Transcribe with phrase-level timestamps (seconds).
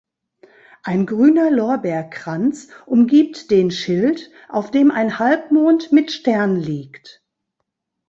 [0.81, 7.23] Ein grüner Lorbeerkranz umgibt den Schild, auf dem ein Halbmond mit Stern liegt.